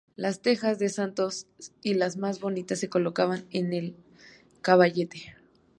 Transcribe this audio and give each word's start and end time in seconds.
Las 0.15 0.41
tejas 0.41 0.79
de 0.79 0.89
santos 0.89 1.45
y 1.83 1.93
las 1.93 2.17
más 2.17 2.39
bonitas 2.39 2.79
se 2.79 2.89
colocaban 2.89 3.45
en 3.51 3.71
el 3.71 3.95
caballete. 4.63 5.35